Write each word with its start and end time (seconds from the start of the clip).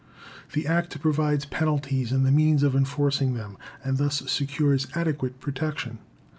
The 0.53 0.65
Act 0.65 0.99
provides 0.99 1.45
penalties 1.45 2.11
and 2.11 2.25
the 2.25 2.31
means 2.31 2.63
of 2.63 2.73
enforcing 2.75 3.35
them, 3.35 3.55
and 3.83 3.99
thus 3.99 4.23
secures 4.31 4.87
adequate 4.95 5.39
protection. 5.39 5.99